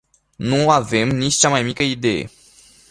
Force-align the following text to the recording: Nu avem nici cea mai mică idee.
Nu 0.37 0.69
avem 0.71 1.07
nici 1.09 1.35
cea 1.35 1.49
mai 1.49 1.63
mică 1.63 1.83
idee. 1.83 2.29